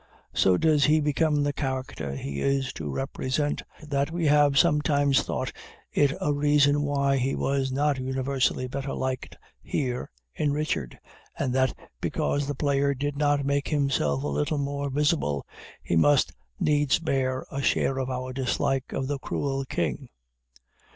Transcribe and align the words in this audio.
So 0.33 0.57
does 0.57 0.85
he 0.85 0.99
become 0.99 1.43
the 1.43 1.53
character 1.53 2.15
he 2.15 2.41
is 2.41 2.73
to 2.73 2.89
represent, 2.91 3.61
that 3.83 4.09
we 4.09 4.25
have 4.25 4.57
sometimes 4.57 5.21
thought 5.21 5.53
it 5.91 6.11
a 6.19 6.33
reason 6.33 6.81
why 6.81 7.17
he 7.17 7.35
was 7.35 7.71
not 7.71 7.99
universally 7.99 8.65
better 8.67 8.95
liked 8.95 9.37
here, 9.61 10.09
in 10.33 10.53
Richard; 10.53 10.97
and 11.37 11.53
that 11.53 11.77
because 12.01 12.47
the 12.47 12.55
player 12.55 12.95
did 12.95 13.15
not 13.15 13.45
make 13.45 13.67
himself 13.67 14.23
a 14.23 14.27
little 14.27 14.57
more 14.57 14.89
visible, 14.89 15.45
he 15.83 15.95
must 15.95 16.33
needs 16.59 16.97
bear 16.97 17.45
a 17.51 17.61
share 17.61 17.99
of 17.99 18.09
our 18.09 18.33
dislike 18.33 18.93
of 18.93 19.05
the 19.07 19.19
cruel 19.19 19.65
king. 19.65 20.09